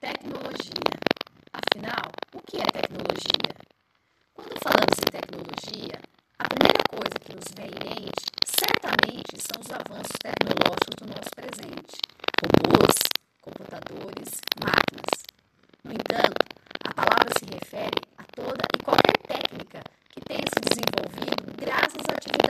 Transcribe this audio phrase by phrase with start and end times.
[0.00, 0.96] tecnologia.
[1.52, 3.52] Afinal, o que é tecnologia?
[4.32, 6.00] Quando falamos em tecnologia,
[6.38, 11.30] a primeira coisa que nos vem em mente certamente são os avanços tecnológicos do nosso
[11.36, 12.00] presente:
[12.40, 12.96] robôs,
[13.42, 15.12] computadores, máquinas.
[15.84, 16.48] No entanto,
[16.82, 22.12] a palavra se refere a toda e qualquer técnica que tenha se desenvolvido graças à
[22.16, 22.49] atividade